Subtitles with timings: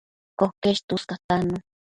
[0.39, 1.57] Coquesh tuscatannu